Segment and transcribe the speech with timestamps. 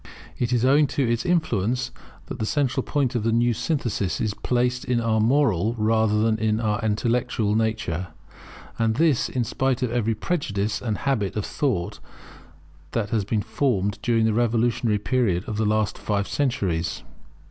[0.39, 1.91] It is owing to its influence
[2.25, 6.59] that the central point of the new synthesis is placed in our moral rather than
[6.59, 8.07] our intellectual nature;
[8.79, 11.99] and this, in spite of every prejudice and habit of thought
[12.93, 17.03] that has been formed during the revolutionary period of the last five centuries.